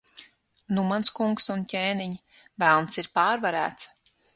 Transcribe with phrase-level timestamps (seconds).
[0.77, 2.17] Nu, mans kungs un ķēniņ,
[2.65, 3.93] Velns ir pārvarēts.